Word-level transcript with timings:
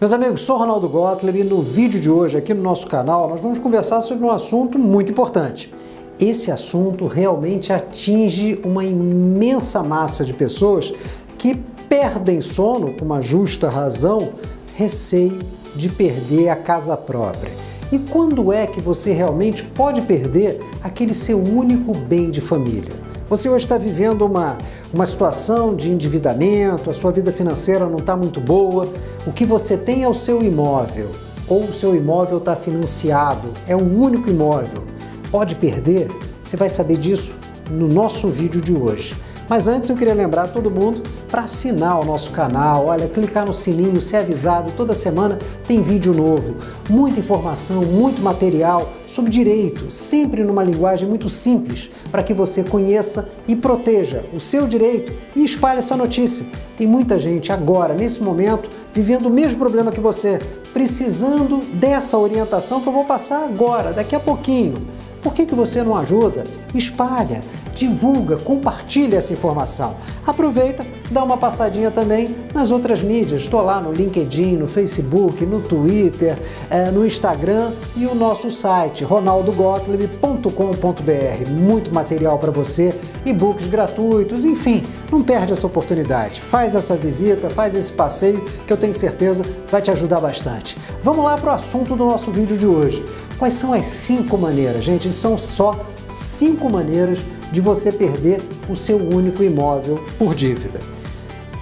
Meus 0.00 0.14
amigos, 0.14 0.40
sou 0.40 0.56
Ronaldo 0.56 0.88
Gottlieb 0.88 1.40
e 1.40 1.44
no 1.44 1.60
vídeo 1.60 2.00
de 2.00 2.10
hoje 2.10 2.38
aqui 2.38 2.54
no 2.54 2.62
nosso 2.62 2.86
canal 2.86 3.28
nós 3.28 3.38
vamos 3.38 3.58
conversar 3.58 4.00
sobre 4.00 4.24
um 4.24 4.30
assunto 4.30 4.78
muito 4.78 5.12
importante. 5.12 5.70
Esse 6.18 6.50
assunto 6.50 7.06
realmente 7.06 7.70
atinge 7.70 8.58
uma 8.64 8.82
imensa 8.82 9.82
massa 9.82 10.24
de 10.24 10.32
pessoas 10.32 10.90
que 11.36 11.54
perdem 11.86 12.40
sono 12.40 12.94
com 12.94 13.04
uma 13.04 13.20
justa 13.20 13.68
razão, 13.68 14.30
receio 14.74 15.38
de 15.76 15.90
perder 15.90 16.48
a 16.48 16.56
casa 16.56 16.96
própria. 16.96 17.52
E 17.92 17.98
quando 17.98 18.54
é 18.54 18.66
que 18.66 18.80
você 18.80 19.12
realmente 19.12 19.64
pode 19.64 20.00
perder 20.00 20.62
aquele 20.82 21.12
seu 21.12 21.38
único 21.38 21.92
bem 21.92 22.30
de 22.30 22.40
família? 22.40 23.09
Você 23.30 23.48
hoje 23.48 23.64
está 23.64 23.78
vivendo 23.78 24.26
uma, 24.26 24.58
uma 24.92 25.06
situação 25.06 25.72
de 25.72 25.88
endividamento, 25.88 26.90
a 26.90 26.92
sua 26.92 27.12
vida 27.12 27.30
financeira 27.30 27.86
não 27.86 27.98
está 27.98 28.16
muito 28.16 28.40
boa, 28.40 28.92
o 29.24 29.30
que 29.30 29.46
você 29.46 29.76
tem 29.76 30.02
é 30.02 30.08
o 30.08 30.12
seu 30.12 30.42
imóvel, 30.42 31.08
ou 31.46 31.62
o 31.62 31.72
seu 31.72 31.94
imóvel 31.94 32.38
está 32.38 32.56
financiado, 32.56 33.50
é 33.68 33.76
o 33.76 33.78
único 33.78 34.28
imóvel. 34.28 34.82
Pode 35.30 35.54
perder? 35.54 36.10
Você 36.42 36.56
vai 36.56 36.68
saber 36.68 36.96
disso 36.96 37.36
no 37.70 37.86
nosso 37.86 38.26
vídeo 38.26 38.60
de 38.60 38.74
hoje. 38.74 39.16
Mas 39.50 39.66
antes 39.66 39.90
eu 39.90 39.96
queria 39.96 40.14
lembrar 40.14 40.46
todo 40.46 40.70
mundo 40.70 41.02
para 41.28 41.42
assinar 41.42 41.98
o 41.98 42.04
nosso 42.04 42.30
canal, 42.30 42.86
olha, 42.86 43.08
clicar 43.08 43.44
no 43.44 43.52
sininho, 43.52 44.00
ser 44.00 44.18
avisado, 44.18 44.70
toda 44.76 44.94
semana 44.94 45.40
tem 45.66 45.82
vídeo 45.82 46.14
novo. 46.14 46.54
Muita 46.88 47.18
informação, 47.18 47.82
muito 47.82 48.22
material 48.22 48.92
sobre 49.08 49.28
direito, 49.28 49.90
sempre 49.90 50.44
numa 50.44 50.62
linguagem 50.62 51.08
muito 51.08 51.28
simples, 51.28 51.90
para 52.12 52.22
que 52.22 52.32
você 52.32 52.62
conheça 52.62 53.28
e 53.48 53.56
proteja 53.56 54.24
o 54.32 54.38
seu 54.38 54.68
direito 54.68 55.12
e 55.34 55.42
espalhe 55.42 55.80
essa 55.80 55.96
notícia. 55.96 56.46
Tem 56.76 56.86
muita 56.86 57.18
gente 57.18 57.50
agora, 57.50 57.92
nesse 57.92 58.22
momento, 58.22 58.70
vivendo 58.94 59.26
o 59.26 59.32
mesmo 59.32 59.58
problema 59.58 59.90
que 59.90 59.98
você, 59.98 60.38
precisando 60.72 61.56
dessa 61.74 62.16
orientação 62.16 62.80
que 62.80 62.86
eu 62.86 62.92
vou 62.92 63.04
passar 63.04 63.42
agora, 63.42 63.92
daqui 63.92 64.14
a 64.14 64.20
pouquinho. 64.20 64.86
Por 65.20 65.34
que, 65.34 65.44
que 65.44 65.56
você 65.56 65.82
não 65.82 65.96
ajuda? 65.96 66.44
Espalha 66.72 67.42
divulga, 67.80 68.36
compartilha 68.36 69.16
essa 69.16 69.32
informação. 69.32 69.96
Aproveita, 70.26 70.84
dá 71.10 71.24
uma 71.24 71.38
passadinha 71.38 71.90
também 71.90 72.36
nas 72.52 72.70
outras 72.70 73.00
mídias. 73.00 73.40
Estou 73.40 73.62
lá 73.62 73.80
no 73.80 73.90
LinkedIn, 73.90 74.56
no 74.56 74.68
Facebook, 74.68 75.46
no 75.46 75.62
Twitter, 75.62 76.38
é, 76.68 76.90
no 76.90 77.06
Instagram 77.06 77.72
e 77.96 78.04
o 78.04 78.14
nosso 78.14 78.50
site 78.50 79.02
ronaldogottlieb.com.br. 79.02 81.50
Muito 81.50 81.94
material 81.94 82.38
para 82.38 82.50
você, 82.50 82.94
e-books 83.24 83.66
gratuitos, 83.66 84.44
enfim, 84.44 84.82
não 85.10 85.22
perde 85.22 85.54
essa 85.54 85.66
oportunidade. 85.66 86.42
Faz 86.42 86.74
essa 86.74 86.96
visita, 86.96 87.48
faz 87.48 87.74
esse 87.74 87.92
passeio 87.92 88.44
que 88.66 88.72
eu 88.72 88.76
tenho 88.76 88.92
certeza 88.92 89.42
vai 89.70 89.80
te 89.80 89.90
ajudar 89.90 90.20
bastante. 90.20 90.76
Vamos 91.02 91.24
lá 91.24 91.38
para 91.38 91.52
o 91.52 91.54
assunto 91.54 91.96
do 91.96 92.04
nosso 92.04 92.30
vídeo 92.30 92.58
de 92.58 92.66
hoje. 92.66 93.02
Quais 93.38 93.54
são 93.54 93.72
as 93.72 93.86
cinco 93.86 94.36
maneiras? 94.36 94.84
Gente, 94.84 95.10
são 95.10 95.38
só 95.38 95.80
cinco 96.10 96.70
maneiras 96.70 97.20
de 97.50 97.60
você 97.60 97.90
perder 97.90 98.40
o 98.68 98.76
seu 98.76 98.96
único 98.96 99.42
imóvel 99.42 100.02
por 100.18 100.34
dívida. 100.34 100.80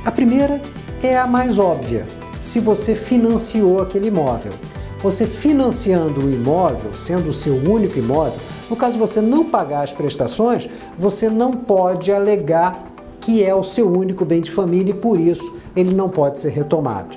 A 0.04 0.10
primeira 0.10 0.60
é 1.02 1.16
a 1.16 1.26
mais 1.26 1.58
óbvia, 1.58 2.06
se 2.40 2.60
você 2.60 2.94
financiou 2.94 3.80
aquele 3.80 4.08
imóvel. 4.08 4.52
Você 5.00 5.26
financiando 5.26 6.20
o 6.24 6.32
imóvel, 6.32 6.92
sendo 6.92 7.28
o 7.28 7.32
seu 7.32 7.54
único 7.54 7.98
imóvel, 7.98 8.38
no 8.68 8.74
caso 8.74 8.98
você 8.98 9.20
não 9.20 9.44
pagar 9.44 9.82
as 9.82 9.92
prestações, 9.92 10.68
você 10.98 11.30
não 11.30 11.52
pode 11.52 12.10
alegar 12.10 12.88
que 13.20 13.44
é 13.44 13.54
o 13.54 13.62
seu 13.62 13.90
único 13.90 14.24
bem 14.24 14.40
de 14.40 14.50
família 14.50 14.90
e 14.90 14.94
por 14.94 15.20
isso 15.20 15.54
ele 15.76 15.94
não 15.94 16.08
pode 16.08 16.40
ser 16.40 16.50
retomado. 16.50 17.16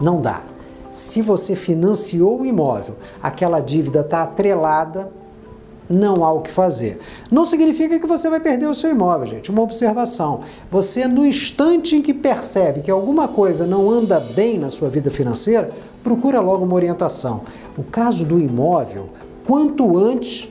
Não 0.00 0.20
dá. 0.20 0.42
Se 0.92 1.20
você 1.20 1.54
financiou 1.54 2.40
o 2.40 2.46
imóvel, 2.46 2.96
aquela 3.22 3.60
dívida 3.60 4.00
está 4.00 4.22
atrelada 4.22 5.12
não 5.88 6.24
há 6.24 6.32
o 6.32 6.40
que 6.40 6.50
fazer. 6.50 6.98
Não 7.30 7.44
significa 7.44 7.98
que 7.98 8.06
você 8.06 8.28
vai 8.28 8.40
perder 8.40 8.66
o 8.66 8.74
seu 8.74 8.90
imóvel, 8.90 9.26
gente. 9.26 9.50
Uma 9.50 9.62
observação. 9.62 10.40
Você, 10.70 11.06
no 11.06 11.24
instante 11.24 11.96
em 11.96 12.02
que 12.02 12.12
percebe 12.12 12.80
que 12.80 12.90
alguma 12.90 13.28
coisa 13.28 13.66
não 13.66 13.90
anda 13.90 14.20
bem 14.20 14.58
na 14.58 14.70
sua 14.70 14.88
vida 14.88 15.10
financeira, 15.10 15.70
procura 16.02 16.40
logo 16.40 16.64
uma 16.64 16.74
orientação. 16.74 17.42
O 17.76 17.82
caso 17.82 18.24
do 18.24 18.38
imóvel, 18.38 19.08
quanto 19.46 19.96
antes 19.96 20.48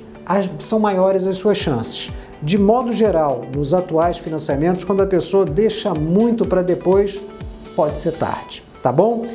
são 0.60 0.80
maiores 0.80 1.28
as 1.28 1.38
suas 1.38 1.58
chances. 1.58 2.12
De 2.42 2.58
modo 2.58 2.92
geral, 2.92 3.46
nos 3.56 3.74
atuais 3.74 4.18
financiamentos, 4.18 4.86
quando 4.86 5.02
a 5.02 5.08
pessoa 5.08 5.46
deixa 5.46 5.94
muito 5.94 6.46
para 6.46 6.62
depois, 6.62 7.20
pode 7.76 7.98
ser 7.98 8.12
tarde, 8.12 8.64
tá 8.82 8.92
bom? 8.92 9.26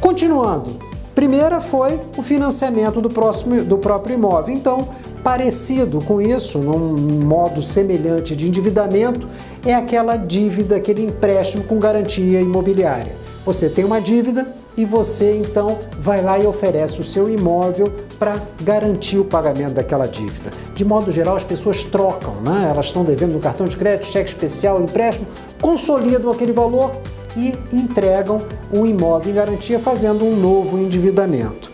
Continuando, 0.00 0.89
primeira 1.20 1.60
foi 1.60 2.00
o 2.16 2.22
financiamento 2.22 2.98
do, 2.98 3.10
próximo, 3.10 3.62
do 3.62 3.76
próprio 3.76 4.14
imóvel. 4.14 4.54
Então, 4.54 4.88
Parecido 5.22 6.00
com 6.00 6.18
isso, 6.18 6.58
num 6.60 7.20
modo 7.26 7.60
semelhante 7.60 8.34
de 8.34 8.48
endividamento, 8.48 9.28
é 9.66 9.74
aquela 9.74 10.16
dívida, 10.16 10.76
aquele 10.76 11.04
empréstimo 11.04 11.62
com 11.64 11.78
garantia 11.78 12.40
imobiliária. 12.40 13.12
Você 13.44 13.68
tem 13.68 13.84
uma 13.84 14.00
dívida 14.00 14.48
e 14.78 14.86
você 14.86 15.36
então 15.36 15.78
vai 16.00 16.22
lá 16.22 16.38
e 16.38 16.46
oferece 16.46 17.02
o 17.02 17.04
seu 17.04 17.28
imóvel 17.28 17.92
para 18.18 18.40
garantir 18.62 19.18
o 19.18 19.24
pagamento 19.26 19.74
daquela 19.74 20.06
dívida. 20.06 20.50
De 20.74 20.86
modo 20.86 21.10
geral, 21.10 21.36
as 21.36 21.44
pessoas 21.44 21.84
trocam, 21.84 22.40
né? 22.40 22.68
elas 22.70 22.86
estão 22.86 23.04
devendo 23.04 23.34
no 23.34 23.40
cartão 23.40 23.66
de 23.66 23.76
crédito, 23.76 24.06
cheque 24.06 24.30
especial, 24.30 24.80
empréstimo, 24.80 25.26
consolidam 25.60 26.32
aquele 26.32 26.52
valor 26.52 26.92
e 27.36 27.54
entregam 27.72 28.42
o 28.72 28.86
imóvel 28.86 29.30
em 29.30 29.34
garantia, 29.34 29.78
fazendo 29.78 30.24
um 30.24 30.36
novo 30.36 30.78
endividamento. 30.78 31.70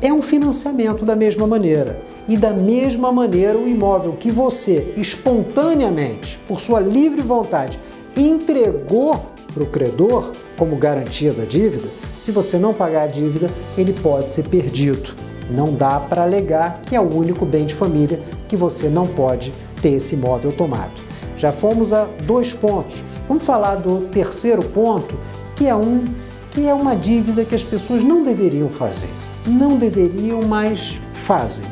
É 0.00 0.12
um 0.12 0.22
financiamento 0.22 1.04
da 1.04 1.16
mesma 1.16 1.46
maneira. 1.46 2.00
E 2.28 2.36
da 2.36 2.52
mesma 2.52 3.12
maneira, 3.12 3.56
o 3.56 3.68
imóvel 3.68 4.14
que 4.14 4.30
você 4.30 4.92
espontaneamente, 4.96 6.40
por 6.48 6.60
sua 6.60 6.80
livre 6.80 7.22
vontade, 7.22 7.78
entregou 8.16 9.20
para 9.54 9.62
o 9.62 9.66
credor 9.66 10.32
como 10.56 10.76
garantia 10.76 11.32
da 11.32 11.44
dívida, 11.44 11.88
se 12.18 12.30
você 12.30 12.58
não 12.58 12.74
pagar 12.74 13.04
a 13.04 13.06
dívida, 13.06 13.48
ele 13.78 13.92
pode 13.92 14.30
ser 14.30 14.48
perdido. 14.48 15.14
Não 15.54 15.72
dá 15.72 16.00
para 16.00 16.22
alegar 16.22 16.80
que 16.82 16.96
é 16.96 17.00
o 17.00 17.14
único 17.14 17.46
bem 17.46 17.64
de 17.64 17.74
família 17.74 18.20
que 18.48 18.56
você 18.56 18.88
não 18.88 19.06
pode 19.06 19.52
ter 19.80 19.90
esse 19.90 20.14
imóvel 20.14 20.52
tomado. 20.52 20.92
Já 21.36 21.52
fomos 21.52 21.92
a 21.92 22.04
dois 22.26 22.52
pontos. 22.52 23.04
Vamos 23.28 23.44
falar 23.44 23.76
do 23.76 24.02
terceiro 24.08 24.62
ponto, 24.62 25.18
que 25.54 25.66
é 25.66 25.74
um 25.74 26.04
que 26.50 26.66
é 26.66 26.72
uma 26.72 26.96
dívida 26.96 27.44
que 27.44 27.54
as 27.54 27.62
pessoas 27.62 28.02
não 28.02 28.22
deveriam 28.22 28.70
fazer. 28.70 29.10
Não 29.46 29.76
deveriam, 29.76 30.40
mas 30.40 30.98
fazem 31.12 31.66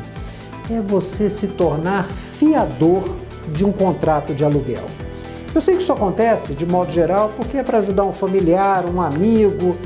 é 0.69 0.81
você 0.81 1.29
se 1.29 1.47
tornar 1.47 2.05
fiador 2.05 3.15
de 3.51 3.63
um 3.65 3.71
contrato 3.71 4.33
de 4.33 4.43
aluguel. 4.43 4.85
Eu 5.53 5.61
sei 5.61 5.75
que 5.75 5.81
isso 5.81 5.93
acontece 5.93 6.53
de 6.53 6.65
modo 6.65 6.91
geral 6.91 7.31
porque 7.35 7.57
é 7.57 7.63
para 7.63 7.77
ajudar 7.77 8.03
um 8.03 8.11
familiar, 8.11 8.85
um 8.85 8.99
amigo, 9.01 9.77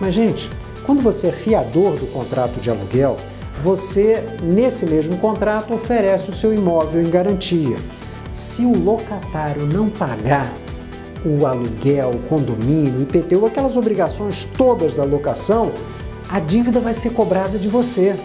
mas 0.00 0.14
gente, 0.14 0.50
quando 0.84 1.02
você 1.02 1.28
é 1.28 1.32
fiador 1.32 1.96
do 1.96 2.06
contrato 2.06 2.60
de 2.60 2.70
aluguel, 2.70 3.16
você, 3.62 4.24
nesse 4.42 4.84
mesmo 4.84 5.16
contrato, 5.16 5.72
oferece 5.72 6.28
o 6.28 6.32
seu 6.32 6.52
imóvel 6.52 7.02
em 7.02 7.10
garantia. 7.10 7.76
Se 8.32 8.64
o 8.64 8.78
locatário 8.78 9.66
não 9.66 9.88
pagar 9.88 10.52
o 11.26 11.46
aluguel, 11.46 12.10
o 12.10 12.28
condomínio, 12.28 13.00
o 13.00 13.02
IPTU, 13.02 13.46
aquelas 13.46 13.76
obrigações 13.76 14.44
todas 14.56 14.94
da 14.94 15.04
locação, 15.04 15.72
a 16.30 16.38
dívida 16.40 16.80
vai 16.80 16.92
ser 16.92 17.10
cobrada 17.10 17.58
de 17.58 17.68
você 17.68 18.16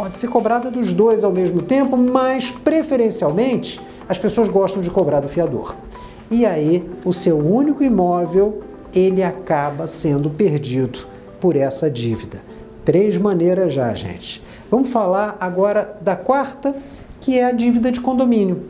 pode 0.00 0.18
ser 0.18 0.28
cobrada 0.28 0.70
dos 0.70 0.94
dois 0.94 1.24
ao 1.24 1.30
mesmo 1.30 1.60
tempo, 1.60 1.94
mas 1.94 2.50
preferencialmente 2.50 3.78
as 4.08 4.16
pessoas 4.16 4.48
gostam 4.48 4.80
de 4.80 4.88
cobrar 4.90 5.20
do 5.20 5.28
fiador. 5.28 5.76
E 6.30 6.46
aí 6.46 6.88
o 7.04 7.12
seu 7.12 7.36
único 7.38 7.84
imóvel 7.84 8.62
ele 8.94 9.22
acaba 9.22 9.86
sendo 9.86 10.30
perdido 10.30 11.00
por 11.38 11.54
essa 11.54 11.90
dívida. 11.90 12.40
Três 12.82 13.18
maneiras 13.18 13.74
já, 13.74 13.92
gente. 13.92 14.42
Vamos 14.70 14.88
falar 14.88 15.36
agora 15.38 15.98
da 16.00 16.16
quarta, 16.16 16.74
que 17.20 17.38
é 17.38 17.44
a 17.44 17.52
dívida 17.52 17.92
de 17.92 18.00
condomínio. 18.00 18.62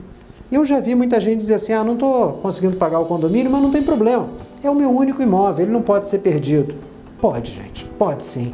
Eu 0.50 0.64
já 0.64 0.80
vi 0.80 0.96
muita 0.96 1.20
gente 1.20 1.38
dizer 1.38 1.54
assim: 1.54 1.72
ah, 1.72 1.84
não 1.84 1.94
estou 1.94 2.32
conseguindo 2.42 2.76
pagar 2.76 2.98
o 2.98 3.06
condomínio, 3.06 3.50
mas 3.50 3.62
não 3.62 3.70
tem 3.70 3.82
problema. 3.82 4.28
É 4.62 4.68
o 4.68 4.74
meu 4.74 4.90
único 4.90 5.22
imóvel, 5.22 5.64
ele 5.64 5.72
não 5.72 5.80
pode 5.80 6.08
ser 6.08 6.18
perdido. 6.18 6.74
Pode, 7.20 7.52
gente, 7.52 7.84
pode 7.98 8.24
sim. 8.24 8.52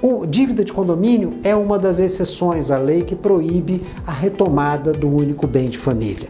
O 0.00 0.26
dívida 0.26 0.64
de 0.64 0.72
condomínio 0.72 1.38
é 1.42 1.54
uma 1.54 1.78
das 1.78 1.98
exceções 1.98 2.70
à 2.70 2.78
lei 2.78 3.02
que 3.02 3.14
proíbe 3.14 3.82
a 4.06 4.12
retomada 4.12 4.92
do 4.92 5.08
único 5.08 5.46
bem 5.46 5.68
de 5.68 5.78
família. 5.78 6.28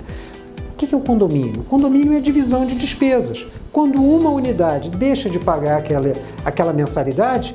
O 0.72 0.76
que 0.76 0.94
é 0.94 0.98
o 0.98 1.00
condomínio? 1.00 1.60
O 1.60 1.64
condomínio 1.64 2.12
é 2.12 2.16
a 2.18 2.20
divisão 2.20 2.66
de 2.66 2.74
despesas. 2.74 3.46
Quando 3.72 4.02
uma 4.02 4.30
unidade 4.30 4.90
deixa 4.90 5.30
de 5.30 5.38
pagar 5.38 5.78
aquela, 5.78 6.12
aquela 6.44 6.72
mensalidade, 6.72 7.54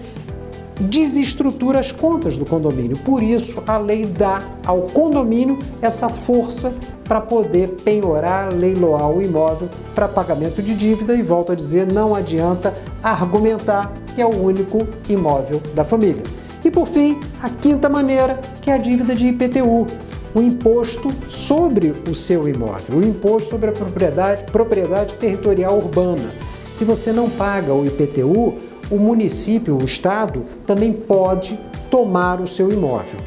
desestrutura 0.81 1.79
as 1.79 1.91
contas 1.91 2.37
do 2.37 2.45
condomínio. 2.45 2.97
Por 2.97 3.21
isso, 3.23 3.63
a 3.67 3.77
lei 3.77 4.05
dá 4.05 4.41
ao 4.65 4.81
condomínio 4.83 5.59
essa 5.81 6.09
força 6.09 6.73
para 7.03 7.21
poder 7.21 7.69
penhorar, 7.83 8.53
leiloar 8.53 9.09
o 9.09 9.21
imóvel 9.21 9.69
para 9.93 10.07
pagamento 10.07 10.61
de 10.61 10.73
dívida 10.73 11.13
e 11.13 11.21
volto 11.21 11.51
a 11.51 11.55
dizer, 11.55 11.91
não 11.91 12.15
adianta 12.15 12.73
argumentar 13.03 13.93
que 14.15 14.21
é 14.21 14.25
o 14.25 14.43
único 14.43 14.87
imóvel 15.09 15.61
da 15.75 15.83
família. 15.83 16.23
E 16.63 16.71
por 16.71 16.87
fim, 16.87 17.19
a 17.41 17.49
quinta 17.49 17.89
maneira, 17.89 18.39
que 18.61 18.69
é 18.69 18.73
a 18.73 18.77
dívida 18.77 19.15
de 19.15 19.27
IPTU, 19.27 19.87
o 20.33 20.41
imposto 20.41 21.11
sobre 21.27 21.93
o 22.09 22.13
seu 22.13 22.47
imóvel, 22.47 22.99
o 22.99 23.03
imposto 23.03 23.49
sobre 23.49 23.69
a 23.69 23.73
propriedade, 23.73 24.45
propriedade 24.51 25.15
territorial 25.15 25.77
urbana. 25.77 26.31
Se 26.69 26.85
você 26.85 27.11
não 27.11 27.29
paga 27.29 27.73
o 27.73 27.85
IPTU, 27.85 28.70
o 28.91 28.97
município, 28.97 29.77
o 29.77 29.85
estado, 29.85 30.43
também 30.67 30.91
pode 30.91 31.57
tomar 31.89 32.41
o 32.41 32.47
seu 32.47 32.71
imóvel. 32.71 33.19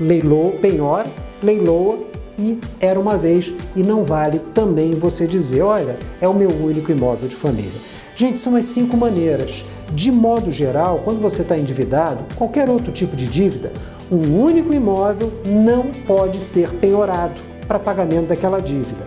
Leilou, 0.00 0.52
penhora, 0.52 1.08
leiloa 1.42 1.98
e 2.38 2.58
era 2.80 2.98
uma 2.98 3.16
vez 3.16 3.52
e 3.74 3.82
não 3.82 4.04
vale 4.04 4.38
também 4.52 4.94
você 4.94 5.26
dizer, 5.26 5.62
olha, 5.62 5.98
é 6.20 6.26
o 6.26 6.34
meu 6.34 6.50
único 6.50 6.90
imóvel 6.90 7.28
de 7.28 7.36
família. 7.36 7.70
Gente, 8.14 8.40
são 8.40 8.56
as 8.56 8.64
cinco 8.64 8.96
maneiras. 8.96 9.64
De 9.92 10.10
modo 10.10 10.50
geral, 10.50 11.02
quando 11.04 11.20
você 11.20 11.42
está 11.42 11.56
endividado, 11.56 12.24
qualquer 12.34 12.68
outro 12.68 12.90
tipo 12.90 13.14
de 13.14 13.26
dívida, 13.26 13.72
um 14.10 14.42
único 14.42 14.72
imóvel 14.72 15.32
não 15.44 15.90
pode 16.06 16.40
ser 16.40 16.72
penhorado 16.72 17.40
para 17.68 17.78
pagamento 17.78 18.28
daquela 18.28 18.60
dívida. 18.60 19.04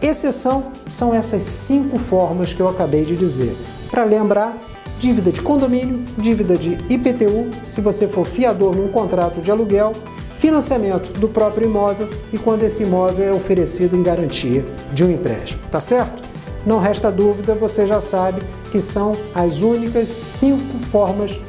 Exceção 0.00 0.72
são 0.88 1.14
essas 1.14 1.42
cinco 1.42 1.98
formas 1.98 2.52
que 2.52 2.60
eu 2.60 2.68
acabei 2.68 3.04
de 3.04 3.16
dizer. 3.16 3.54
Para 3.90 4.04
lembrar, 4.04 4.56
dívida 4.98 5.32
de 5.32 5.42
condomínio, 5.42 6.04
dívida 6.16 6.56
de 6.56 6.78
IPTU, 6.88 7.50
se 7.68 7.80
você 7.80 8.06
for 8.06 8.26
fiador 8.26 8.74
num 8.74 8.88
contrato 8.88 9.40
de 9.40 9.50
aluguel, 9.50 9.92
financiamento 10.38 11.12
do 11.18 11.28
próprio 11.28 11.68
imóvel 11.68 12.08
e 12.32 12.38
quando 12.38 12.64
esse 12.64 12.82
imóvel 12.82 13.26
é 13.26 13.32
oferecido 13.32 13.96
em 13.96 14.02
garantia 14.02 14.64
de 14.92 15.04
um 15.04 15.10
empréstimo. 15.10 15.62
Tá 15.70 15.80
certo? 15.80 16.22
Não 16.66 16.78
resta 16.78 17.10
dúvida, 17.10 17.54
você 17.54 17.86
já 17.86 18.00
sabe 18.00 18.42
que 18.70 18.80
são 18.80 19.16
as 19.34 19.62
únicas 19.62 20.08
cinco 20.08 20.78
formas 20.90 21.40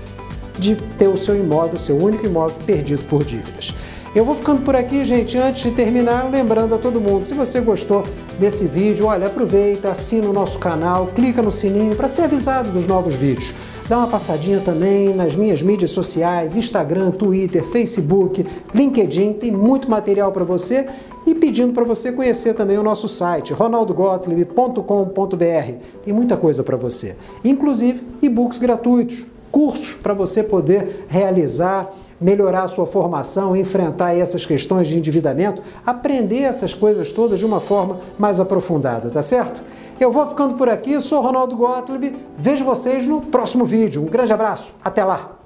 de 0.58 0.76
ter 0.98 1.08
o 1.08 1.18
seu 1.18 1.36
imóvel, 1.36 1.76
o 1.76 1.80
seu 1.80 1.98
único 1.98 2.26
imóvel 2.26 2.56
perdido 2.66 3.04
por 3.04 3.24
dívidas. 3.24 3.74
Eu 4.16 4.24
vou 4.24 4.36
ficando 4.36 4.62
por 4.62 4.76
aqui, 4.76 5.04
gente. 5.04 5.38
Antes 5.38 5.64
de 5.64 5.72
terminar, 5.72 6.30
lembrando 6.30 6.76
a 6.76 6.78
todo 6.78 7.02
mundo, 7.02 7.26
se 7.26 7.34
você 7.34 7.60
gostou 7.60 8.04
desse 8.40 8.66
vídeo, 8.66 9.06
olha, 9.06 9.28
aproveita, 9.28 9.90
assina 9.90 10.28
o 10.28 10.34
nosso 10.34 10.60
canal, 10.60 11.08
clica 11.08 11.42
no 11.42 11.52
sininho 11.52 11.96
para 11.96 12.08
ser 12.08 12.24
avisado 12.24 12.72
dos 12.72 12.88
novos 12.88 13.16
vídeos. 13.16 13.54
Dá 13.88 13.98
uma 13.98 14.08
passadinha 14.08 14.62
também 14.62 15.14
nas 15.14 15.36
minhas 15.36 15.62
mídias 15.62 15.92
sociais, 15.92 16.56
Instagram, 16.56 17.12
Twitter, 17.12 17.64
Facebook, 17.64 18.46
LinkedIn, 18.74 19.34
tem 19.34 19.52
muito 19.52 19.92
material 19.92 20.32
para 20.32 20.46
você 20.46 20.88
e 21.28 21.36
pedindo 21.36 21.74
para 21.74 21.84
você 21.84 22.12
conhecer 22.12 22.54
também 22.54 22.78
o 22.78 22.84
nosso 22.84 23.08
site, 23.08 23.54
ronaldogottlieb.com.br. 23.54 25.74
Tem 26.02 26.14
muita 26.14 26.38
coisa 26.38 26.64
para 26.64 26.78
você, 26.78 27.16
inclusive 27.44 28.02
e-books 28.22 28.58
gratuitos, 28.58 29.26
cursos 29.54 29.94
para 29.94 30.16
você 30.16 30.42
poder 30.42 31.06
realizar 31.08 31.94
melhorar 32.20 32.64
a 32.64 32.68
sua 32.70 32.86
formação, 32.86 33.54
enfrentar 33.54 34.16
essas 34.16 34.46
questões 34.46 34.88
de 34.88 34.98
endividamento, 34.98 35.62
aprender 35.86 36.44
essas 36.44 36.74
coisas 36.74 37.12
todas 37.12 37.38
de 37.38 37.46
uma 37.46 37.60
forma 37.60 38.00
mais 38.18 38.40
aprofundada, 38.40 39.10
tá 39.10 39.22
certo? 39.22 39.62
Eu 40.00 40.10
vou 40.10 40.26
ficando 40.26 40.54
por 40.54 40.70
aqui, 40.70 41.00
sou 41.02 41.22
Ronaldo 41.22 41.58
Gottlieb, 41.58 42.16
vejo 42.38 42.64
vocês 42.64 43.06
no 43.06 43.20
próximo 43.20 43.66
vídeo. 43.66 44.02
Um 44.02 44.06
grande 44.06 44.32
abraço, 44.32 44.74
até 44.82 45.04
lá! 45.04 45.43